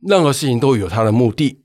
[0.00, 1.64] 任何事情都有它的目的。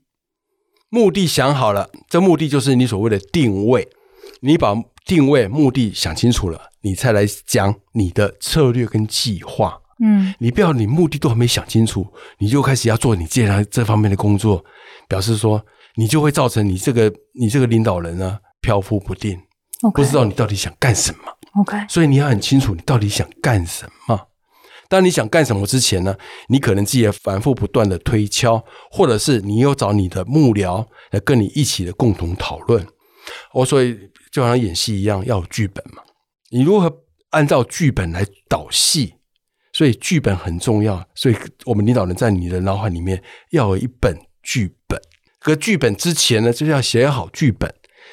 [0.88, 3.88] 目的想好了，这目的就是你所谓的定位。
[4.40, 9.76] 你把定位、目的想清楚了，你才来讲你的策略跟计划。
[9.98, 12.06] 嗯，你不要你目的都还没想清楚，
[12.38, 14.64] 你就开始要做你接下来这方面的工作，
[15.08, 15.60] 表示说
[15.96, 19.36] 你就会造成你这个你这个领导人呢飘忽不定
[19.82, 19.90] ，Okay.
[19.90, 21.18] 不知道你到底想干什么。
[21.60, 24.28] OK，所以你要很清楚你到底想干什么。
[24.88, 26.14] 当你想干什么之前呢，
[26.48, 32.86] 你可能自己也反复不断的推敲，或者是你又找你的幕僚来跟你一起的共同讨论。
[33.52, 33.98] 我所以
[34.30, 36.02] 就好像演戏一样，要有剧本嘛。
[36.56, 39.14] 你如何按照剧本来导戏？
[39.74, 41.06] 所以剧本很重要。
[41.14, 44.98] 所以我们领导人在你的脑海里面要有一本剧本。
[45.38, 47.72] 可剧本之前呢，就是要写好剧本。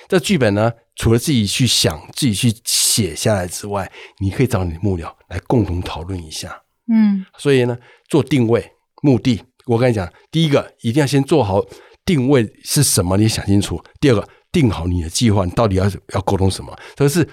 [0.09, 6.63] 这剧本呢，除了自己去想、自己去写下来之外，你可以找你的幕僚来共同讨论一下。
[6.93, 7.77] 嗯，所以呢，
[8.09, 8.69] 做定位
[9.01, 11.63] 目的，我跟你讲，第一个一定要先做好
[12.03, 13.81] 定位是什么，你想清楚。
[14.01, 16.77] 第二个，定好你的计划，你到底要要沟通什么？
[16.97, 17.25] 可是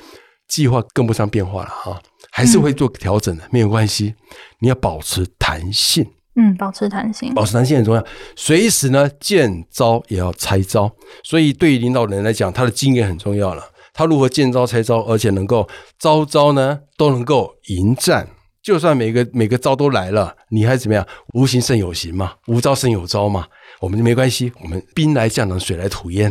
[0.50, 4.14] 计划跟不上变化了哈，还是会做调整的，嗯、没有关系。
[4.58, 8.04] 你要保持弹性，嗯，保持弹性，保持弹性很重要。
[8.36, 10.90] 随时呢，见招也要拆招。
[11.22, 13.64] 所以对于领导人来讲，他的经验很重要了。
[13.94, 18.28] 他如何见招拆招，而且能够招招呢都能够迎战。
[18.62, 21.06] 就算每个每个招都来了，你还怎么样？
[21.32, 23.46] 无形胜有形嘛，无招胜有招嘛。
[23.80, 26.30] 我们就没关系，我们兵来将挡，水来土掩，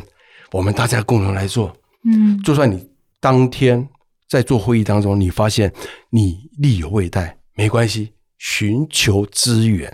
[0.51, 1.75] 我们大家共同来做。
[2.05, 2.87] 嗯，就算你
[3.19, 3.89] 当天
[4.29, 5.73] 在做会议当中，你发现
[6.11, 9.91] 你力有未逮，没关系，寻求资源。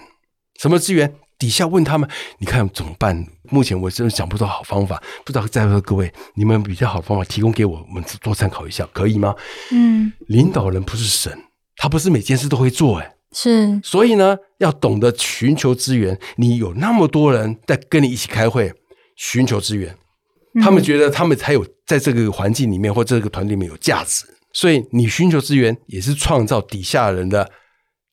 [0.59, 1.15] 什么资源？
[1.37, 3.25] 底下问他们，你看怎么办？
[3.49, 9.35] 目前我真的想不到好方法，不知道在座各位，你们比较好的方法提供给我，我们多参考一下，可以吗？
[9.71, 11.37] 嗯，领导人不是神。
[11.77, 16.17] 他不是每件事都会做，哎，是，所以呢，要懂得寻求资源。
[16.37, 18.73] 你有那么多人在跟你一起开会，
[19.17, 19.93] 寻求资源，
[20.61, 24.25] 他们觉得他们才有在这个环境里面或这个团队里面有价值。
[24.53, 27.51] 所以你寻求资源也是创造底下人的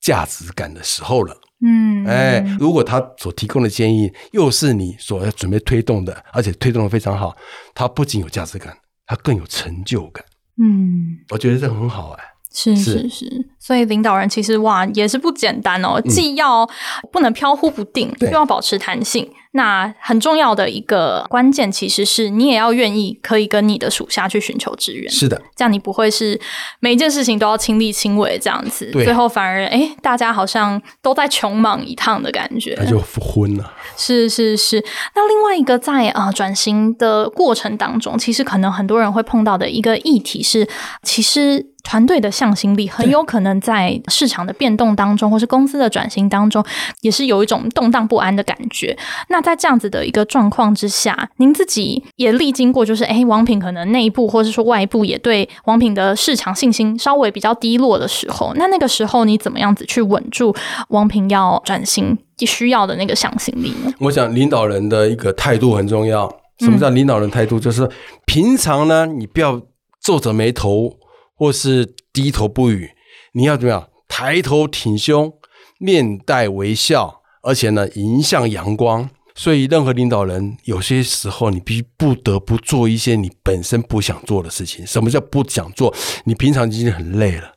[0.01, 1.37] 价值感的时候了。
[1.65, 7.37] 嗯，哎，如果他所提供的建议又是你所要准备推动的，而且推动的非常好，
[7.73, 8.77] 他不仅有价值感，
[9.07, 10.25] 他更有成就感。
[10.61, 12.25] 嗯，我觉得这很好，哎。
[12.53, 16.69] 是是是，所以领导人其实哇也是不简单哦，既要
[17.11, 19.29] 不能飘忽不定，又要保持弹性。
[19.55, 25.11] 那很重要的一个关键，其实是你也要愿意可以跟你的属下去寻求支援。
[25.11, 26.41] 是的，这样你不会是
[26.81, 33.75] 每一件事情都要亲力亲为这样子，最后反而哎，大家好像都在穷忙一趟的感觉，那就昏了。
[33.95, 34.83] 是是是，
[35.15, 40.67] 那另外一个在啊转型的过程当中，其实可能很多人会碰到的一个议题是，
[41.03, 41.72] 其实。
[41.83, 46.65] 团队的向心力很有可能在市场的变动当中，或是公司的转型当中，
[47.01, 48.97] 也是有一种动荡不安的感觉。
[49.29, 60.55] 那在这样子的一个状况之下，您自己也历经过，就是诶，王品可能内部或是说外部也对王品的市场信心稍微比较低落的时候，那那个时候你怎么样子去稳住
[60.89, 63.93] 王品要转型需要的那个向心力呢？
[63.99, 66.33] 我想领导人的一个态度很重要。
[66.59, 67.59] 什么叫领导人态度？
[67.59, 67.89] 嗯、就是
[68.25, 69.61] 平常呢，你不要
[70.01, 70.97] 皱着眉头。
[71.43, 72.93] 或是低头不语，
[73.33, 73.89] 你要怎么样？
[74.07, 75.33] 抬头挺胸，
[75.81, 79.11] 面带微笑，而且呢，迎向阳光。
[79.35, 84.87] 所以，任何领导人有些时候，你必须不得不做一些你本身不想做的事情。
[84.87, 85.93] 什么叫不想做？
[86.27, 87.53] 你平常已经很累了，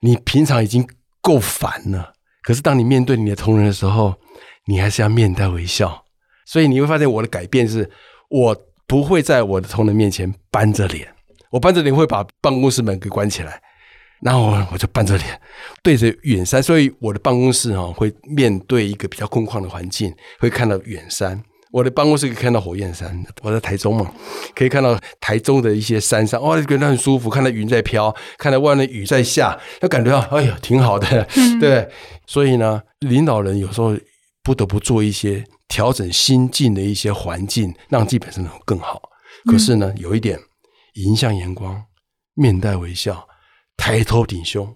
[0.00, 0.84] 你平常已经
[1.20, 2.14] 够烦了。
[2.42, 4.12] 可是，当你面对你的同仁的时候，
[4.66, 6.04] 你还是要面带微笑。
[6.46, 7.88] 所以，你会发现我的改变是，
[8.28, 8.56] 我
[8.88, 11.14] 不会在我的同仁面前板着脸。
[11.50, 13.60] 我板着脸会把办公室门给关起来，
[14.22, 15.40] 然后我就板着脸
[15.82, 21.42] 对着远山，所以我的办公室哈会面对一个比较空旷的环境，会看到远山。
[21.72, 24.12] 我的办公室可以看到火焰山，我在台中嘛，
[24.56, 31.26] 可以看到台中的一些山上，哇，觉得很舒服，看到云在飘，看到外面雨在下，就感觉到哎呀挺好的，
[31.60, 31.88] 对。
[32.26, 33.96] 所以呢，领导人有时候
[34.42, 39.00] 不得不做一些调整心境的一些环境，让自己本身能更好。
[39.46, 40.38] 可是呢，有一点。
[41.02, 41.84] 迎向阳光，
[42.34, 43.28] 面带微笑，
[43.76, 44.74] 抬头挺胸，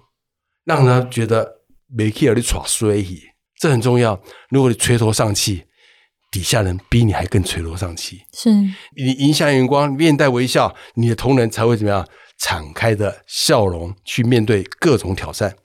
[0.64, 3.04] 让他觉得没气儿的耍衰，
[3.60, 4.20] 这很重要。
[4.48, 5.64] 如果你垂头丧气，
[6.30, 8.22] 底下人比你还更垂头丧气。
[8.32, 12.06] 是你迎向阳光，面带微笑，你的同仁才会怎么样？
[12.36, 15.56] 敞开的笑容去面对各种挑战。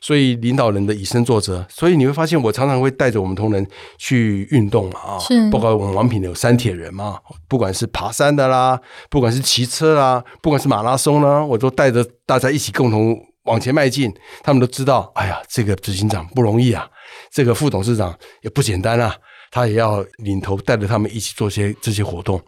[0.00, 1.64] 所以领导人的以身作则。
[1.68, 7.18] 所以你会发现，我常常会带着我们同仁去运动嘛啊，是包括我们王品有三铁人嘛，
[7.48, 14.12] 不管是爬山的啦，不管是骑车啦，不管是马拉松啦，我都带着大家一起共同往前迈进。
[14.42, 16.88] 他们都知道，哎呀，这个执行长不容易啊，
[17.30, 19.14] 这个副董事长也不简单啊，
[19.50, 22.40] 他也要领头带着他们一起做些这些活动。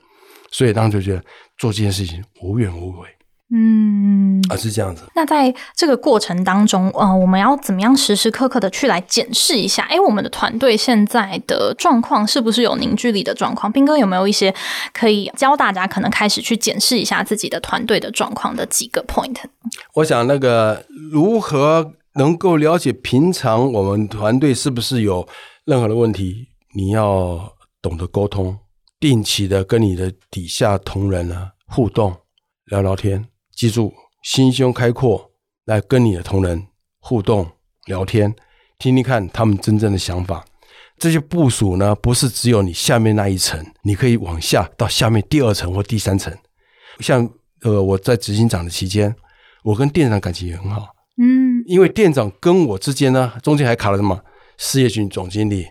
[0.52, 1.22] 所以当时就觉得
[1.58, 3.06] 做这件事情无怨无悔。
[3.52, 5.02] 嗯，啊，是这样子。
[5.16, 9.82] 那在这个过程当中，呃，我们要怎么样时时刻刻的去来检视一下？
[9.90, 13.70] 哎，我们的团队现在的状况是不是有凝聚力的状况？
[13.72, 14.54] 斌哥有没有一些
[14.92, 19.36] 可以教大家可能开始去检视一下自己的团队的状况的几个 point？
[19.94, 25.26] 我想，那个如何能够了解平常我们团队是不是有
[25.64, 26.48] 任何的问题？
[26.76, 28.56] 你要懂得沟通，
[29.00, 32.14] 定期的跟你的底下同仁呢互动，
[32.66, 33.26] 聊聊天。
[33.60, 33.92] 记住，
[34.22, 35.32] 心胸开阔，
[35.66, 36.66] 来跟你的同仁
[36.98, 37.46] 互动
[37.84, 38.34] 聊天，
[38.78, 40.42] 听听看他们真正的想法。
[40.96, 46.34] 这些部署呢，不是只有你下面那一层，你可以往下到下面第二层或第三层。
[47.00, 47.28] 像
[47.60, 49.14] 呃，我在执行长的期间，
[49.62, 50.86] 我跟店长感情也很好。
[51.22, 54.18] 嗯，因为店长跟我之间呢，中间还卡了什么？
[54.56, 55.66] 事业群总经理、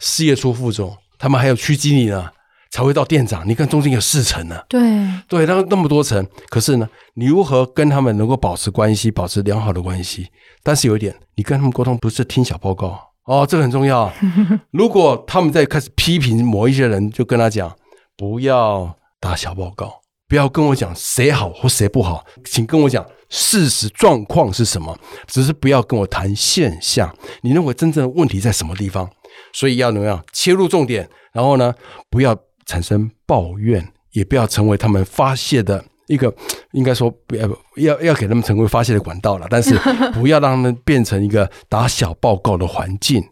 [0.00, 2.32] 事业处副总，他们还有区经理呢。
[2.70, 4.60] 才会到店长，你看中间有四层呢。
[4.68, 4.80] 对
[5.26, 10.28] 对，那那么多层，可是呢，你如何跟他们能够保持关系，保持良好的关系？
[10.62, 14.12] 但是有一点，你跟他们沟通不是听小报告哦，这个很重要。
[14.70, 17.74] 如果他们在开始批评某一些人，就跟他讲，
[18.16, 27.14] 不要打小报告，不要跟我讲谁好或谁不好，请跟我讲事实状况是什么，只是不要跟我谈现象。
[27.40, 29.08] 你认为真正的问题在什么地方？
[29.54, 31.74] 所以要怎么样切入重点，然后呢，
[32.10, 32.38] 不要。
[32.68, 36.32] 产生抱怨，也不要成为他们发泄的一个，
[36.70, 39.48] 应该说不要要要给他们成为发泄的管道了。
[39.50, 39.76] 但是
[40.14, 43.24] 不要让他们变成一个打小报告的环境，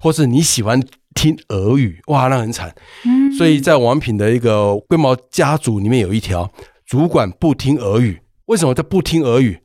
[0.00, 0.82] 或是你喜欢
[1.14, 2.74] 听俄语，哇，那很惨。
[3.36, 6.50] 所以在王品的一个龟毛家族里面有一条，
[6.86, 8.20] 主管不听俄语。
[8.46, 9.60] 为什么他不听俄语？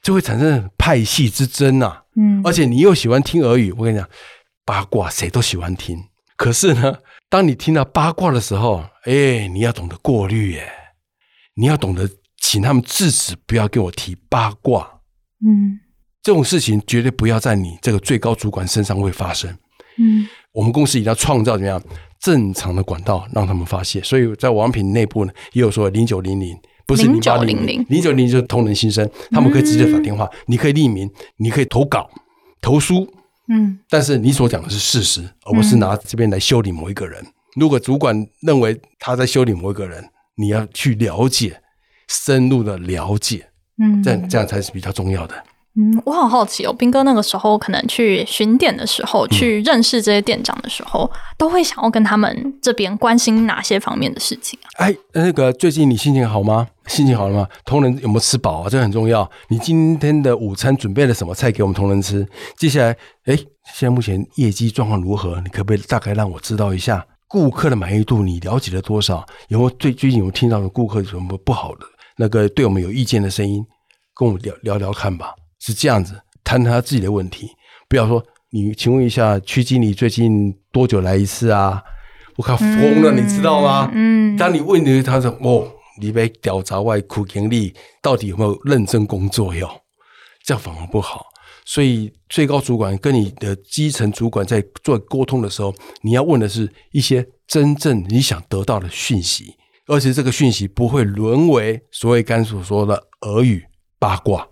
[0.00, 2.02] 就会产生派系之争呐。
[2.14, 4.08] 嗯，而且你又喜欢听俄语，我跟你讲，
[4.64, 6.04] 八卦谁都喜欢听。
[6.36, 6.98] 可是呢，
[7.30, 10.66] 当你听到八卦的时候，哎，你要懂得过滤耶，
[11.56, 12.08] 你要懂得
[12.40, 15.00] 请他们制止，不要跟我提八卦。
[15.44, 15.78] 嗯，
[16.22, 19.50] 这种事情绝对不要在你这个最高主管身上会发生。
[19.98, 21.82] 嗯，我们公司一定要创造怎么样
[22.18, 24.00] 正常的管道让他们发泄。
[24.02, 32.10] 所以在王品内部呢，也有说零九零零，不是零八零零，零九零零就是同仁心声，他们可以直接打电话，嗯、你可以匿名，你可以投稿、
[32.62, 33.06] 投书。
[33.48, 37.22] 嗯，但是你所讲的是事实，而不是拿这边来修理某一个人。
[37.22, 41.60] 嗯、如果主管认为他在修理某一个人，你要去了解，
[42.08, 45.34] 深入的了解，嗯，这样这样才是比较重要的。
[45.80, 54.66] 嗯，我好好奇哦，斌哥那个时候可能去巡店的时候，去认识这些店长的时候，嗯、都会想要跟他们这边关心哪些方面的事情啊？
[54.84, 56.66] 哎，那个最近你心情好吗？
[56.88, 57.46] 心情好了吗？
[57.64, 58.68] 同仁有没有吃饱啊？
[58.68, 59.30] 这很重要。
[59.50, 62.26] 你今天的午餐准备了什么菜给我们同仁吃？
[62.56, 62.90] 接下来，
[63.26, 63.36] 哎，
[63.72, 65.40] 现在目前业绩状况如何？
[65.42, 67.06] 你可不可以大概让我知道一下？
[67.28, 69.24] 顾客的满意度你了解了多少？
[69.46, 71.86] 有没有最最近有没有听到的顾客有什么不好的？
[72.16, 73.64] 那个对我们有意见的声音，
[74.16, 75.34] 跟我们聊聊聊看吧。
[75.58, 77.48] 是这样子，谈谈他自己的问题，
[77.88, 81.82] 不要说你，请问一下区经理最近多久来一次啊？
[82.36, 83.90] 我靠疯了，嗯、你知道吗？
[83.92, 89.68] 嗯，当你问你，他说哦，你被调查外苦经理到底有没有认真工作哟？
[90.44, 91.26] 这样反而不好。
[91.64, 99.54] 所以最高主管跟你的基层主管在做沟通的时候，你要问的是一些真正你想得到的讯息，
[99.86, 103.64] 而且这个讯息不会沦为所谓刚所说的耳语
[103.98, 104.48] 八卦。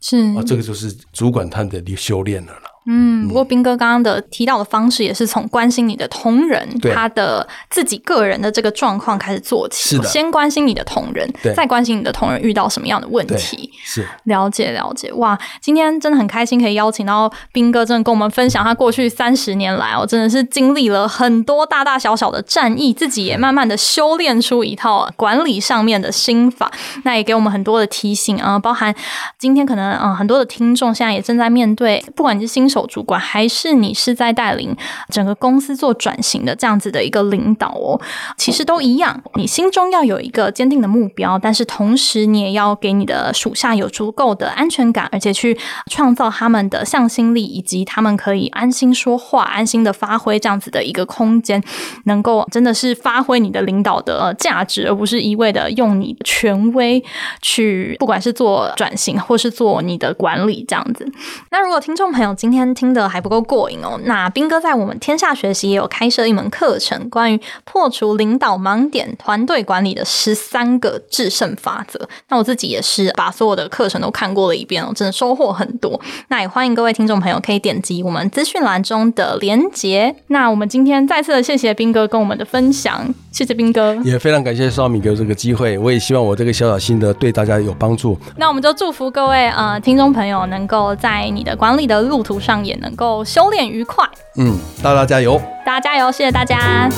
[0.00, 2.52] 是啊，这个就是主管他的修炼了。
[2.88, 9.96] 嗯，不过斌哥刚刚的提到的方式，也是从关心你的同仁，对他的自己个人的这个状况开始做起。
[9.96, 13.68] 是的，先关心你的同仁，对再关心你的同仁遇到什么样的问题。
[13.82, 15.12] 是，了解了解。
[15.14, 26.70] 哇，今天真的很开心可以邀请到斌哥，真的跟我们分享他过去三十年来哦，真的是经历了很多大大小小的战役，自己也慢慢的修炼出一套管理上面的心法。
[27.02, 28.94] 那也给我们很多的提醒啊，包含
[29.40, 32.75] 今天可能嗯很多的听众现在也正在面对，不管你是新手。
[32.76, 34.76] 手主管，还是你是在带领
[35.08, 37.98] 整个公司做转型的这样子的一个领导哦，
[38.36, 39.18] 其实都一样。
[39.34, 45.58] 你心中要有一个坚定的目标，但是同时你也要给你的属下有足够的安全感，而且去
[45.90, 51.62] 创造他们的向心力，以及他们可以安心说话、安心的发挥这样子的一个空间，
[52.04, 57.02] 能够真的是发挥你的领导的价值，而不是一味的用你的权威
[57.40, 61.10] 去，不管是做转型或是做你的管理这样子。
[61.50, 72.08] 那如果听众朋友今天听得还不够过瘾哦，那斌哥在我们天下学习也有开设一门课程，关于破除领导盲点、团队管理的十三个制胜法则。
[72.28, 76.00] 那我自己也是把所有的课程都看过了一遍哦，真的收获很多。
[76.28, 80.14] 那也欢迎各位听众朋友可以点击我们资讯栏中的连结。
[80.28, 85.78] 那我们今天再次的谢谢斌哥跟我们的分享，谢谢斌哥，也非常感谢少敏给我这个机会。
[85.78, 88.18] 我也希望我这个小小心得对大家有帮助。
[88.36, 94.04] 那我们就祝福各位呃听众朋友能够在你的管理的路途上也能够修炼愉快。
[94.36, 95.40] 嗯，大家加油！
[95.64, 96.10] 大家加油！
[96.10, 96.88] 谢谢大家。